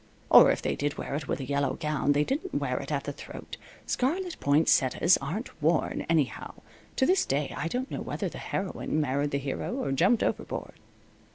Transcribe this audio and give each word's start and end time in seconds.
Or 0.31 0.49
if 0.49 0.63
they 0.63 0.75
did 0.75 0.97
wear 0.97 1.13
it 1.13 1.27
with 1.27 1.39
a 1.41 1.45
yellow 1.45 1.75
gown, 1.75 2.13
they 2.13 2.23
didn't 2.23 2.55
wear 2.55 2.79
it 2.79 2.91
at 2.91 3.03
the 3.03 3.13
throat. 3.13 3.57
Scarlet 3.85 4.35
poinsettias 4.39 5.17
aren't 5.21 5.61
worn, 5.61 6.07
anyhow. 6.09 6.55
To 6.95 7.05
this 7.05 7.23
day 7.23 7.53
I 7.55 7.67
don't 7.67 7.91
know 7.91 8.01
whether 8.01 8.27
the 8.27 8.39
heroine 8.39 8.99
married 8.99 9.29
the 9.29 9.37
hero 9.37 9.75
or 9.75 9.91
jumped 9.91 10.23
overboard. 10.23 10.79